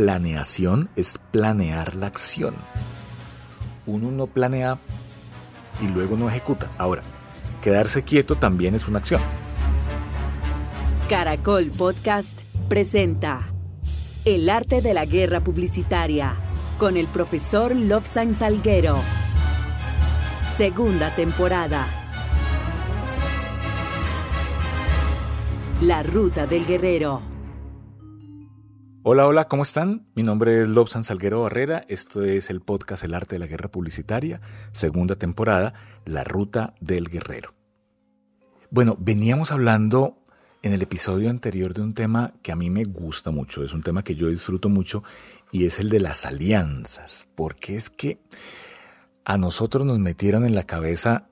[0.00, 2.54] planeación es planear la acción.
[3.84, 4.78] Uno no planea
[5.82, 6.70] y luego no ejecuta.
[6.78, 7.02] Ahora,
[7.60, 9.20] quedarse quieto también es una acción.
[11.06, 12.38] Caracol Podcast
[12.70, 13.52] presenta
[14.24, 16.32] El arte de la guerra publicitaria
[16.78, 18.96] con el profesor Lobsan Salguero.
[20.56, 21.86] Segunda temporada.
[25.82, 27.29] La ruta del guerrero.
[29.02, 30.06] Hola, hola, ¿cómo están?
[30.14, 31.86] Mi nombre es Lobsan Salguero Barrera.
[31.88, 35.72] Esto es el podcast El arte de la guerra publicitaria, segunda temporada,
[36.04, 37.54] La ruta del guerrero.
[38.70, 40.18] Bueno, veníamos hablando
[40.62, 43.82] en el episodio anterior de un tema que a mí me gusta mucho, es un
[43.82, 45.02] tema que yo disfruto mucho
[45.50, 48.20] y es el de las alianzas, porque es que
[49.24, 51.30] a nosotros nos metieron en la cabeza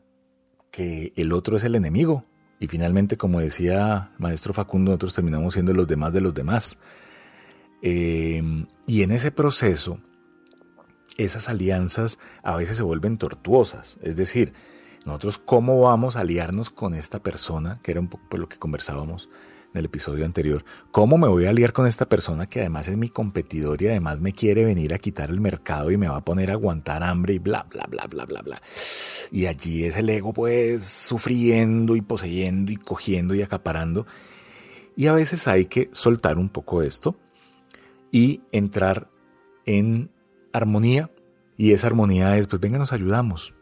[0.70, 2.24] que el otro es el enemigo
[2.60, 6.78] y finalmente, como decía maestro Facundo, nosotros terminamos siendo los demás de los demás.
[7.82, 8.42] Eh,
[8.86, 10.00] y en ese proceso,
[11.18, 13.98] esas alianzas a veces se vuelven tortuosas.
[14.02, 14.54] Es decir,
[15.04, 18.58] nosotros cómo vamos a aliarnos con esta persona, que era un poco por lo que
[18.58, 19.28] conversábamos
[19.72, 22.96] en el episodio anterior, cómo me voy a aliar con esta persona que además es
[22.96, 26.24] mi competidor y además me quiere venir a quitar el mercado y me va a
[26.24, 28.62] poner a aguantar hambre y bla, bla, bla, bla, bla, bla.
[29.30, 34.06] Y allí es el ego pues sufriendo y poseyendo y cogiendo y acaparando.
[34.96, 37.16] Y a veces hay que soltar un poco esto
[38.10, 39.10] y entrar
[39.66, 40.10] en
[40.52, 41.10] armonía.
[41.56, 43.54] Y esa armonía es, pues venga, nos ayudamos.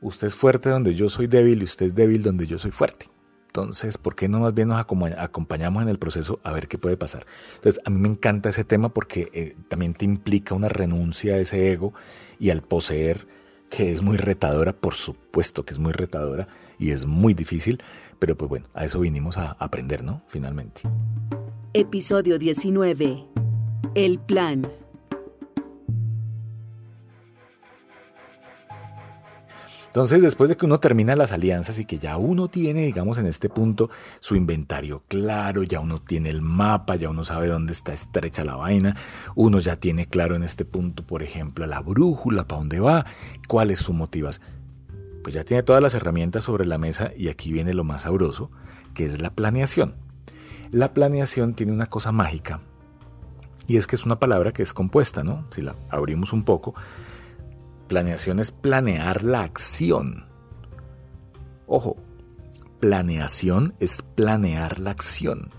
[0.00, 3.06] Usted es fuerte donde yo soy débil y usted es débil donde yo soy fuerte.
[3.50, 6.96] Entonces, ¿por qué no más bien nos acompañamos en el proceso a ver qué puede
[6.96, 7.26] pasar?
[7.56, 11.38] Entonces, a mí me encanta ese tema porque eh, también te implica una renuncia a
[11.38, 11.92] ese ego
[12.38, 13.26] y al poseer,
[13.68, 16.46] que es muy retadora, por supuesto que es muy retadora
[16.78, 17.82] y es muy difícil,
[18.20, 20.22] pero pues bueno, a eso vinimos a aprender, ¿no?
[20.28, 20.82] Finalmente.
[21.74, 23.29] Episodio 19.
[23.96, 24.62] El plan.
[29.86, 33.26] Entonces, después de que uno termina las alianzas y que ya uno tiene, digamos, en
[33.26, 33.90] este punto
[34.20, 38.54] su inventario claro, ya uno tiene el mapa, ya uno sabe dónde está estrecha la
[38.54, 38.96] vaina,
[39.34, 43.04] uno ya tiene claro en este punto, por ejemplo, la brújula, para dónde va,
[43.48, 44.46] cuál es su motivación.
[45.24, 48.52] Pues ya tiene todas las herramientas sobre la mesa y aquí viene lo más sabroso,
[48.94, 49.96] que es la planeación.
[50.70, 52.60] La planeación tiene una cosa mágica
[53.70, 55.46] y es que es una palabra que es compuesta, ¿no?
[55.52, 56.74] Si la abrimos un poco,
[57.86, 60.26] planeación es planear la acción.
[61.68, 61.96] Ojo,
[62.80, 65.50] planeación es planear la acción.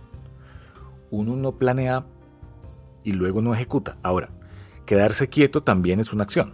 [1.09, 2.05] Uno no planea
[3.05, 3.95] y luego no ejecuta.
[4.03, 4.29] Ahora,
[4.85, 6.53] quedarse quieto también es una acción.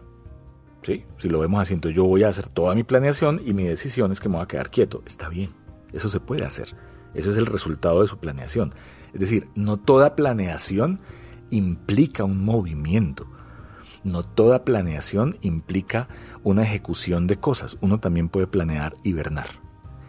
[0.83, 1.05] ¿Sí?
[1.17, 4.11] Si lo vemos así, entonces yo voy a hacer toda mi planeación y mi decisión
[4.11, 5.01] es que me voy a quedar quieto.
[5.07, 5.49] Está bien,
[5.91, 6.75] eso se puede hacer.
[7.15, 8.75] Eso es el resultado de su planeación.
[9.11, 11.01] Es decir, no toda planeación
[11.49, 13.27] implica un movimiento.
[14.03, 16.07] No toda planeación implica
[16.43, 17.77] una ejecución de cosas.
[17.81, 19.47] Uno también puede planear hibernar.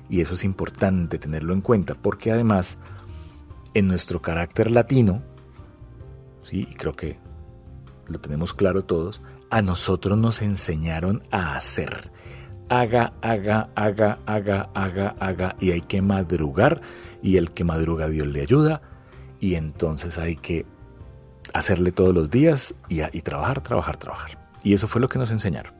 [0.09, 2.79] Y eso es importante tenerlo en cuenta porque además
[3.75, 5.23] en nuestro carácter latino,
[6.43, 7.19] sí, creo que
[8.07, 9.21] lo tenemos claro todos,
[9.51, 12.11] a nosotros nos enseñaron a hacer.
[12.69, 15.57] Haga, haga, haga, haga, haga, haga.
[15.59, 16.83] Y hay que madrugar.
[17.23, 18.83] Y el que madruga Dios le ayuda.
[19.41, 20.67] Y entonces hay que
[21.55, 24.49] hacerle todos los días y, y trabajar, trabajar, trabajar.
[24.63, 25.75] Y eso fue lo que nos enseñaron.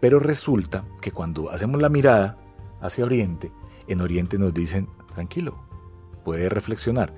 [0.00, 2.36] Pero resulta que cuando hacemos la mirada
[2.80, 3.50] hacia Oriente,
[3.88, 5.58] en Oriente nos dicen, tranquilo,
[6.24, 7.14] puede reflexionar,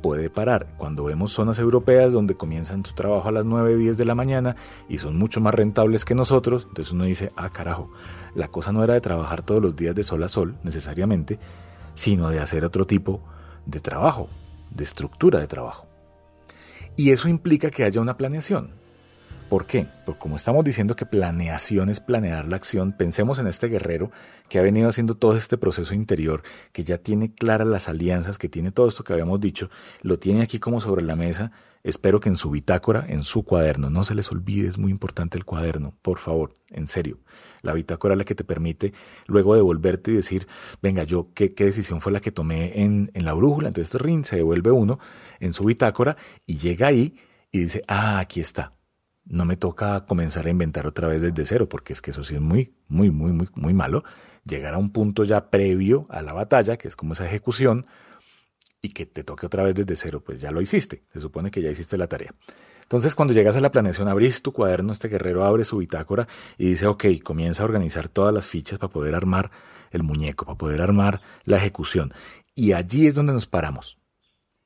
[0.00, 0.74] puede parar.
[0.78, 4.56] Cuando vemos zonas europeas donde comienzan su trabajo a las 9, 10 de la mañana
[4.88, 7.90] y son mucho más rentables que nosotros, entonces uno dice, ah carajo,
[8.34, 11.38] la cosa no era de trabajar todos los días de sol a sol necesariamente,
[11.94, 13.20] sino de hacer otro tipo
[13.66, 14.28] de trabajo,
[14.70, 15.87] de estructura de trabajo.
[16.98, 18.72] Y eso implica que haya una planeación.
[19.48, 19.86] ¿Por qué?
[20.04, 24.10] Porque como estamos diciendo que planeación es planear la acción, pensemos en este guerrero
[24.48, 26.42] que ha venido haciendo todo este proceso interior,
[26.72, 29.70] que ya tiene claras las alianzas, que tiene todo esto que habíamos dicho,
[30.02, 31.52] lo tiene aquí como sobre la mesa
[31.84, 35.38] Espero que en su bitácora, en su cuaderno, no se les olvide, es muy importante
[35.38, 37.18] el cuaderno, por favor, en serio.
[37.62, 38.92] La bitácora es la que te permite
[39.26, 40.46] luego devolverte y decir,
[40.82, 43.68] venga, yo, ¿qué, qué decisión fue la que tomé en, en la brújula?
[43.68, 44.98] Entonces, rin se devuelve uno
[45.40, 46.16] en su bitácora
[46.46, 47.16] y llega ahí
[47.52, 48.77] y dice, ah, aquí está.
[49.28, 52.34] No me toca comenzar a inventar otra vez desde cero, porque es que eso sí
[52.34, 54.02] es muy, muy, muy, muy, muy malo.
[54.44, 57.86] Llegar a un punto ya previo a la batalla, que es como esa ejecución,
[58.80, 61.60] y que te toque otra vez desde cero, pues ya lo hiciste, se supone que
[61.60, 62.34] ya hiciste la tarea.
[62.82, 66.70] Entonces cuando llegas a la planeación, abrís tu cuaderno, este guerrero abre su bitácora y
[66.70, 69.50] dice, ok, comienza a organizar todas las fichas para poder armar
[69.90, 72.12] el muñeco, para poder armar la ejecución.
[72.54, 73.98] Y allí es donde nos paramos.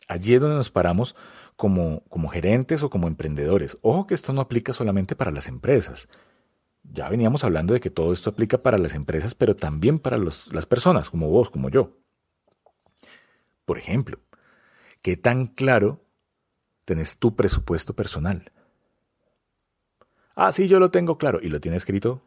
[0.08, 1.16] Allí es donde nos paramos
[1.56, 3.78] como, como gerentes o como emprendedores.
[3.82, 6.08] Ojo que esto no aplica solamente para las empresas.
[6.82, 10.66] Ya veníamos hablando de que todo esto aplica para las empresas, pero también para las
[10.68, 11.96] personas, como vos, como yo.
[13.64, 14.18] Por ejemplo,
[15.00, 16.04] ¿qué tan claro
[16.84, 18.50] tenés tu presupuesto personal?
[20.34, 21.38] Ah, sí, yo lo tengo claro.
[21.42, 22.22] ¿Y lo tiene escrito?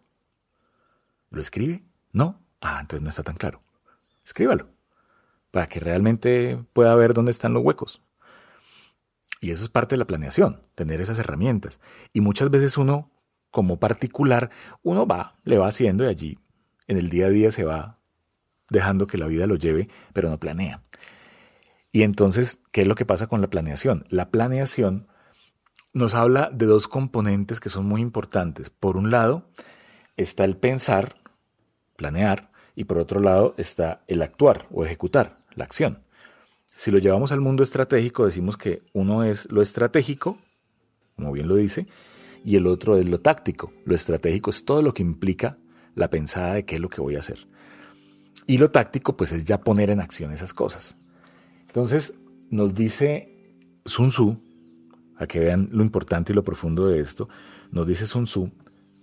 [1.29, 1.83] ¿Lo escribe?
[2.11, 2.39] No.
[2.61, 3.61] Ah, entonces no está tan claro.
[4.23, 4.69] Escríbalo.
[5.51, 8.01] Para que realmente pueda ver dónde están los huecos.
[9.45, 11.79] Y eso es parte de la planeación, tener esas herramientas.
[12.13, 13.11] Y muchas veces uno,
[13.51, 14.49] como particular,
[14.81, 16.39] uno va, le va haciendo y allí
[16.87, 17.99] en el día a día se va
[18.71, 20.81] dejando que la vida lo lleve, pero no planea.
[21.91, 24.07] Y entonces, ¿qué es lo que pasa con la planeación?
[24.09, 25.05] La planeación
[25.93, 28.71] nos habla de dos componentes que son muy importantes.
[28.71, 29.51] Por un lado
[30.17, 31.17] está el pensar,
[31.95, 36.04] planear, y por otro lado está el actuar o ejecutar, la acción.
[36.75, 40.37] Si lo llevamos al mundo estratégico, decimos que uno es lo estratégico,
[41.15, 41.87] como bien lo dice,
[42.43, 43.71] y el otro es lo táctico.
[43.85, 45.57] Lo estratégico es todo lo que implica
[45.95, 47.47] la pensada de qué es lo que voy a hacer.
[48.45, 50.97] Y lo táctico, pues es ya poner en acción esas cosas.
[51.67, 52.15] Entonces,
[52.51, 54.37] nos dice Sun Tzu,
[55.17, 57.29] a que vean lo importante y lo profundo de esto,
[57.71, 58.51] nos dice Sun Tzu,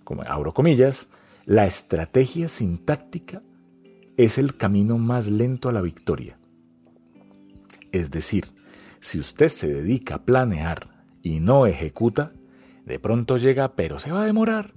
[0.03, 1.09] como abro comillas,
[1.45, 3.41] la estrategia sin táctica
[4.15, 6.37] es el camino más lento a la victoria.
[7.93, 8.47] Es decir,
[8.99, 12.33] si usted se dedica a planear y no ejecuta,
[12.85, 14.73] de pronto llega, pero se va a demorar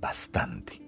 [0.00, 0.80] bastante.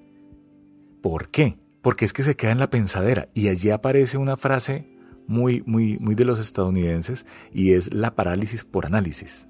[1.02, 1.58] ¿Por qué?
[1.82, 4.88] Porque es que se queda en la pensadera y allí aparece una frase
[5.26, 9.48] muy, muy, muy de los estadounidenses y es la parálisis por análisis.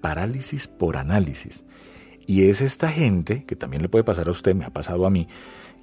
[0.00, 1.64] Parálisis por análisis.
[2.26, 5.10] Y es esta gente, que también le puede pasar a usted, me ha pasado a
[5.10, 5.28] mí,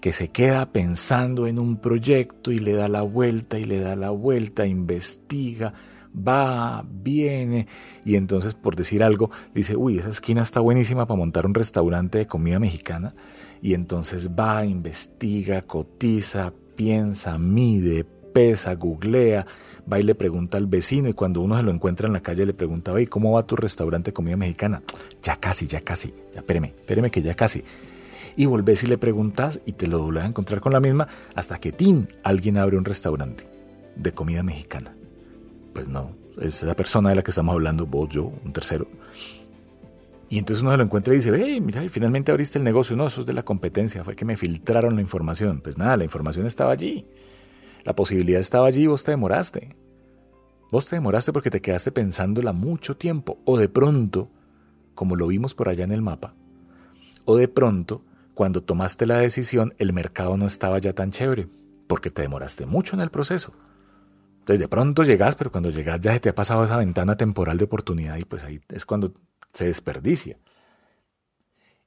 [0.02, 3.96] que se queda pensando en un proyecto y le da la vuelta y le da
[3.96, 5.74] la vuelta, investiga,
[6.16, 7.68] va, viene
[8.04, 12.18] y entonces por decir algo dice, uy, esa esquina está buenísima para montar un restaurante
[12.18, 13.16] de comida mexicana
[13.62, 19.46] y entonces va, investiga, cotiza, piensa, mide, pesa, googlea,
[19.92, 22.46] va y le pregunta al vecino y cuando uno se lo encuentra en la calle
[22.46, 24.82] le pregunta, oye, ¿cómo va tu restaurante de comida mexicana?
[25.22, 26.74] Ya casi, ya casi, ya espéreme,
[27.12, 27.64] que ya casi.
[28.36, 31.60] Y volvés y le preguntas y te lo vuelves a encontrar con la misma hasta
[31.60, 33.44] que tin, alguien abre un restaurante
[33.96, 34.96] de comida mexicana.
[35.74, 38.88] Pues no, es la persona de la que estamos hablando, vos, yo, un tercero.
[40.30, 42.96] Y entonces uno se lo encuentra y dice, hey, mira, finalmente abriste el negocio.
[42.96, 45.60] No, eso es de la competencia, fue que me filtraron la información.
[45.60, 47.04] Pues nada, la información estaba allí.
[47.84, 49.76] La posibilidad estaba allí y vos te demoraste.
[50.72, 53.40] Vos te demoraste porque te quedaste pensándola mucho tiempo.
[53.46, 54.30] O de pronto,
[54.96, 56.36] como lo vimos por allá en el mapa,
[57.26, 61.48] o de pronto, cuando tomaste la decisión, el mercado no estaba ya tan chévere,
[61.88, 63.54] porque te demoraste mucho en el proceso.
[64.40, 67.58] Entonces de pronto llegas, pero cuando llegas ya se te ha pasado esa ventana temporal
[67.58, 69.14] de oportunidad y pues ahí es cuando
[69.54, 70.40] se desperdicia.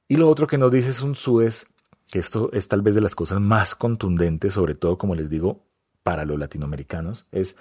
[0.07, 1.67] Y lo otro que nos dice es un Suez,
[2.11, 5.64] que esto es tal vez de las cosas más contundentes, sobre todo como les digo,
[6.05, 7.57] para los latinoamericanos es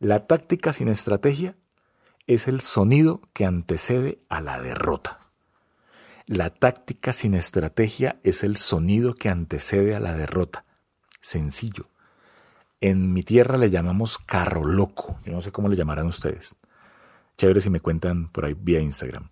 [0.00, 1.54] la táctica sin estrategia
[2.26, 5.20] es el sonido que antecede a la derrota.
[6.26, 10.64] La táctica sin estrategia es el sonido que antecede a la derrota.
[11.20, 11.86] Sencillo.
[12.80, 15.20] En mi tierra le llamamos carro loco.
[15.24, 16.56] Yo no sé cómo le llamarán ustedes.
[17.38, 19.28] Chévere si me cuentan por ahí vía Instagram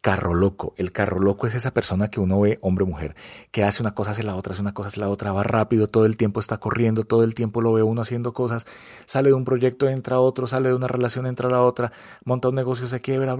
[0.00, 0.74] carro loco.
[0.76, 3.16] El carro loco es esa persona que uno ve, hombre mujer,
[3.50, 5.88] que hace una cosa, hace la otra, hace una cosa, hace la otra, va rápido,
[5.88, 8.66] todo el tiempo está corriendo, todo el tiempo lo ve uno haciendo cosas,
[9.06, 11.92] sale de un proyecto, entra otro, sale de una relación, entra la otra,
[12.24, 13.36] monta un negocio, se quiebra,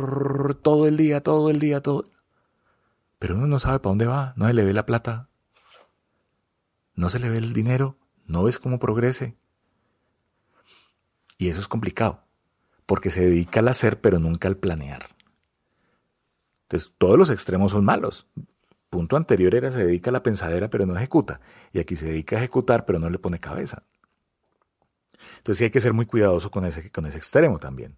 [0.63, 2.05] todo el día, todo el día, todo.
[3.19, 5.29] Pero uno no sabe para dónde va, no se le ve la plata,
[6.95, 7.97] no se le ve el dinero,
[8.27, 9.37] no ves cómo progrese.
[11.37, 12.25] Y eso es complicado,
[12.85, 15.18] porque se dedica al hacer, pero nunca al planear.
[16.69, 18.27] Entonces, todos los extremos son malos.
[18.91, 21.41] Punto anterior era se dedica a la pensadera pero no ejecuta.
[21.73, 23.85] Y aquí se dedica a ejecutar pero no le pone cabeza.
[25.39, 27.97] Entonces sí hay que ser muy cuidadoso con ese, extremo también.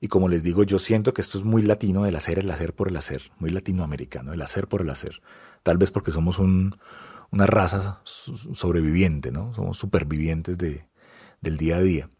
[0.00, 2.74] Y como les digo, yo siento que esto es muy latino del hacer el hacer
[2.74, 5.20] por el hacer, muy latinoamericano, el hacer por el hacer.
[5.62, 6.78] Tal vez porque somos un,
[7.30, 9.52] una raza sobreviviente, ¿no?
[9.54, 10.86] Somos supervivientes de,
[11.42, 12.10] del día a día.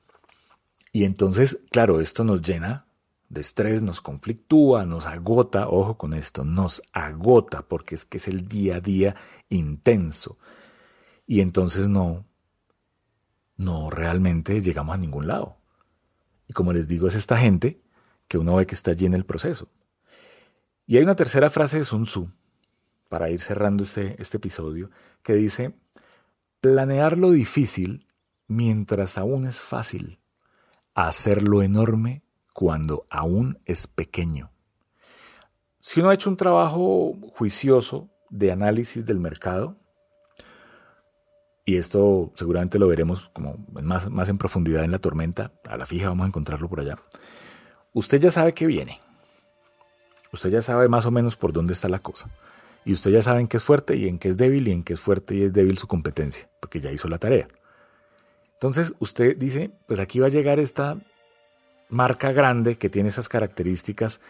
[0.93, 2.88] Y entonces, claro, esto nos llena
[3.29, 8.29] de estrés nos conflictúa, nos agota, ojo con esto, nos agota porque es que es
[8.29, 9.17] el día a día
[9.49, 10.39] intenso.
[11.27, 12.25] Y entonces no,
[13.57, 15.59] no realmente llegamos a ningún lado.
[16.49, 17.83] Y como les digo, es esta gente
[18.29, 19.69] que uno ve que está allí en el proceso.
[20.87, 22.31] Y hay una tercera frase de Sun Tzu,
[23.09, 24.91] para ir cerrando este, este episodio,
[25.23, 25.75] que dice,
[26.61, 28.07] planear lo difícil
[28.47, 30.19] mientras aún es fácil
[30.95, 32.23] a hacerlo enorme
[32.59, 34.50] cuando aún es pequeño.
[35.79, 39.77] Si uno ha hecho un trabajo juicioso de análisis del mercado,
[41.65, 45.87] y esto seguramente lo veremos como más, más en profundidad en la tormenta, a la
[45.87, 46.97] fija vamos a encontrarlo por allá,
[47.93, 48.99] usted ya sabe que viene.
[50.33, 52.29] Usted ya sabe más o menos por dónde está la cosa.
[52.85, 54.83] Y usted ya sabe en qué es fuerte y en qué es débil y en
[54.83, 57.47] qué es fuerte y es débil su competencia, porque ya hizo la tarea.
[58.55, 60.99] Entonces usted dice, pues aquí va a llegar esta
[61.88, 64.21] marca grande que tiene esas características.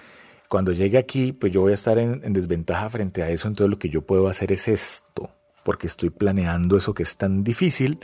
[0.49, 3.71] Cuando llegue aquí, pues yo voy a estar en, en desventaja frente a eso, entonces
[3.71, 5.31] lo que yo puedo hacer es esto,
[5.63, 8.01] porque estoy planeando eso que es tan difícil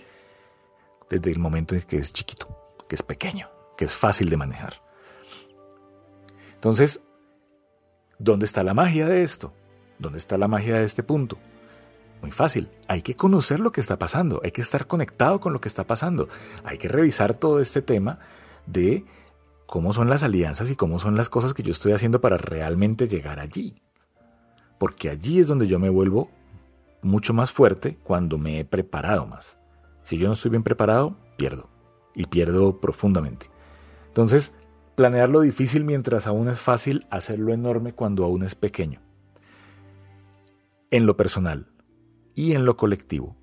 [1.08, 4.82] desde el momento en que es chiquito, que es pequeño, que es fácil de manejar.
[6.54, 7.02] Entonces,
[8.18, 9.52] ¿dónde está la magia de esto?
[9.98, 11.38] ¿Dónde está la magia de este punto?
[12.20, 15.60] Muy fácil, hay que conocer lo que está pasando, hay que estar conectado con lo
[15.60, 16.28] que está pasando,
[16.64, 18.18] hay que revisar todo este tema
[18.66, 19.04] de
[19.66, 23.08] cómo son las alianzas y cómo son las cosas que yo estoy haciendo para realmente
[23.08, 23.82] llegar allí.
[24.78, 26.30] Porque allí es donde yo me vuelvo
[27.02, 29.58] mucho más fuerte cuando me he preparado más.
[30.02, 31.68] Si yo no estoy bien preparado, pierdo.
[32.14, 33.50] Y pierdo profundamente.
[34.08, 34.54] Entonces,
[34.94, 39.00] planear lo difícil mientras aún es fácil, hacerlo enorme cuando aún es pequeño.
[40.90, 41.72] En lo personal
[42.34, 43.36] y en lo colectivo.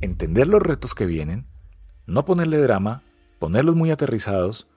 [0.00, 1.46] Entender los retos que vienen,
[2.06, 3.02] no ponerle drama,
[3.38, 4.68] ponerlos muy aterrizados,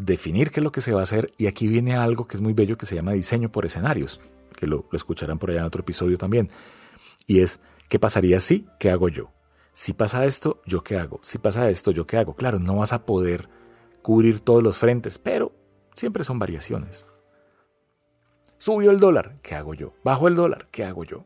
[0.00, 2.40] definir qué es lo que se va a hacer y aquí viene algo que es
[2.40, 4.20] muy bello que se llama diseño por escenarios,
[4.56, 6.50] que lo, escucharán por allá en otro episodio también.
[7.26, 8.66] Y es, ¿qué pasaría si?
[8.78, 9.30] ¿Qué hago yo?
[9.72, 11.20] Si pasa esto, ¿yo qué hago?
[11.22, 12.34] Si pasa esto, ¿yo qué hago?
[12.34, 13.48] Claro, no vas a poder
[14.02, 15.52] cubrir todos los frentes, pero
[15.94, 17.06] siempre son variaciones.
[18.58, 19.94] Subió el dólar, ¿qué hago yo?
[20.02, 21.24] Bajo el dólar, ¿qué hago yo?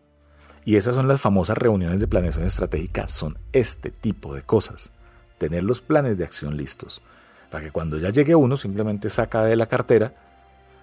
[0.65, 4.93] Y esas son las famosas reuniones de planeación estratégica, son este tipo de cosas.
[5.39, 7.03] Tener los planes de acción listos,
[7.55, 10.13] para que cuando ya llegue uno simplemente saca de la cartera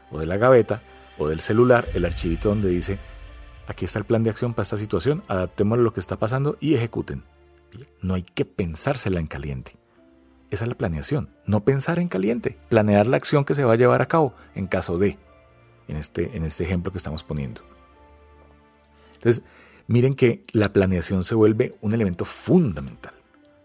[0.09, 0.81] o de la gaveta
[1.17, 2.97] o del celular el archivito donde dice,
[3.67, 6.75] aquí está el plan de acción para esta situación, adaptemos lo que está pasando y
[6.75, 7.23] ejecuten.
[8.01, 9.73] No hay que pensársela en caliente.
[10.49, 13.75] Esa es la planeación, no pensar en caliente, planear la acción que se va a
[13.75, 15.17] llevar a cabo en caso de,
[15.89, 17.63] en este, en este ejemplo que estamos poniendo.
[19.15, 19.43] Entonces,
[19.87, 23.15] miren que la planeación se vuelve un elemento fundamental,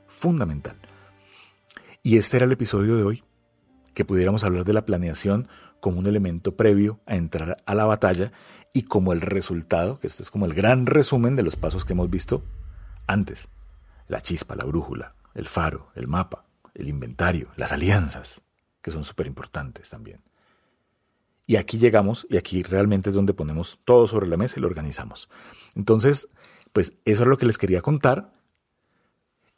[0.08, 0.76] fundamental.
[2.06, 3.24] Y este era el episodio de hoy,
[3.92, 5.48] que pudiéramos hablar de la planeación
[5.80, 8.30] como un elemento previo a entrar a la batalla
[8.72, 11.94] y como el resultado, que este es como el gran resumen de los pasos que
[11.94, 12.44] hemos visto
[13.08, 13.48] antes.
[14.06, 18.40] La chispa, la brújula, el faro, el mapa, el inventario, las alianzas,
[18.82, 20.22] que son súper importantes también.
[21.44, 24.68] Y aquí llegamos y aquí realmente es donde ponemos todo sobre la mesa y lo
[24.68, 25.28] organizamos.
[25.74, 26.28] Entonces,
[26.72, 28.30] pues eso es lo que les quería contar.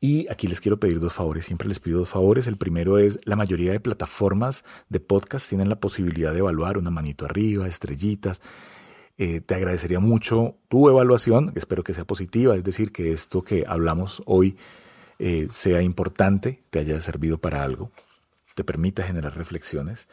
[0.01, 2.47] Y aquí les quiero pedir dos favores, siempre les pido dos favores.
[2.47, 6.91] El primero es, la mayoría de plataformas de podcast tienen la posibilidad de evaluar una
[6.91, 8.41] manito arriba, estrellitas.
[9.17, 13.65] Eh, te agradecería mucho tu evaluación, espero que sea positiva, es decir, que esto que
[13.67, 14.57] hablamos hoy
[15.19, 17.91] eh, sea importante, te haya servido para algo,
[18.55, 20.07] te permita generar reflexiones.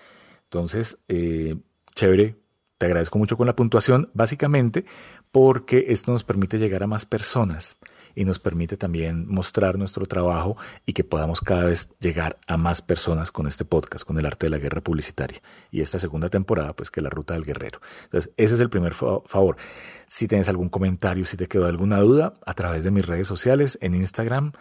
[0.46, 1.58] Entonces, eh,
[1.94, 2.36] chévere,
[2.80, 4.86] te agradezco mucho con la puntuación, básicamente
[5.32, 7.78] porque esto nos permite llegar a más personas
[8.16, 12.82] y nos permite también mostrar nuestro trabajo y que podamos cada vez llegar a más
[12.82, 15.42] personas con este podcast, con el arte de la guerra publicitaria.
[15.72, 17.82] Y esta segunda temporada, pues que la ruta del guerrero.
[18.06, 19.58] Entonces, ese es el primer favor.
[20.08, 23.78] Si tienes algún comentario, si te quedó alguna duda, a través de mis redes sociales,
[23.82, 24.54] en Instagram,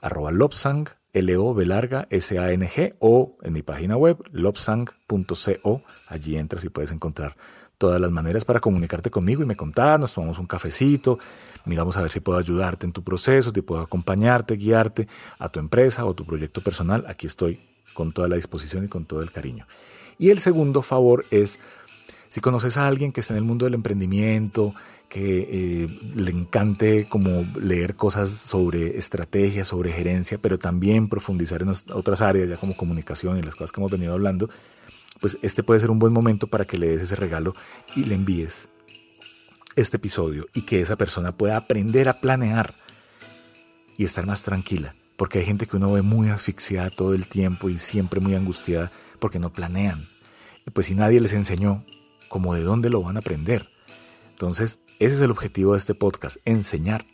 [0.00, 5.82] arroba lobsang, L-O, larga, S-A-N-G, o en mi página web, lobsang.co.
[6.06, 7.36] Allí entras y puedes encontrar
[7.78, 11.18] todas las maneras para comunicarte conmigo y me contar, nos tomamos un cafecito,
[11.64, 15.06] miramos a ver si puedo ayudarte en tu proceso, si puedo acompañarte, guiarte
[15.38, 17.04] a tu empresa o tu proyecto personal.
[17.08, 17.60] Aquí estoy
[17.94, 19.66] con toda la disposición y con todo el cariño.
[20.18, 21.60] Y el segundo favor es,
[22.28, 24.74] si conoces a alguien que está en el mundo del emprendimiento,
[25.08, 31.70] que eh, le encante como leer cosas sobre estrategia, sobre gerencia, pero también profundizar en
[31.92, 34.50] otras áreas, ya como comunicación y las cosas que hemos venido hablando,
[35.20, 37.54] pues este puede ser un buen momento para que le des ese regalo
[37.96, 38.68] y le envíes
[39.76, 42.74] este episodio y que esa persona pueda aprender a planear
[43.96, 44.94] y estar más tranquila.
[45.16, 48.92] Porque hay gente que uno ve muy asfixiada todo el tiempo y siempre muy angustiada
[49.18, 50.08] porque no planean.
[50.72, 51.84] Pues si nadie les enseñó,
[52.28, 53.68] ¿cómo de dónde lo van a aprender?
[54.30, 57.04] Entonces, ese es el objetivo de este podcast, enseñar.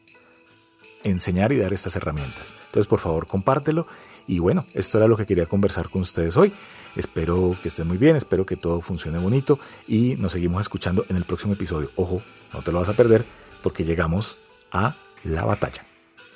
[1.04, 2.54] Enseñar y dar estas herramientas.
[2.66, 3.86] Entonces, por favor, compártelo.
[4.26, 6.52] Y bueno, esto era lo que quería conversar con ustedes hoy.
[6.96, 11.16] Espero que estén muy bien, espero que todo funcione bonito y nos seguimos escuchando en
[11.16, 11.90] el próximo episodio.
[11.96, 13.24] Ojo, no te lo vas a perder
[13.62, 14.38] porque llegamos
[14.70, 14.94] a
[15.24, 15.84] la batalla.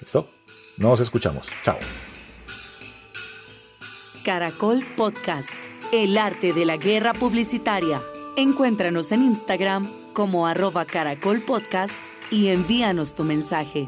[0.00, 0.28] ¿Listo?
[0.76, 1.46] Nos escuchamos.
[1.62, 1.78] Chao.
[4.24, 8.00] Caracol Podcast, el arte de la guerra publicitaria.
[8.36, 10.86] Encuéntranos en Instagram como arroba
[12.30, 13.86] y envíanos tu mensaje.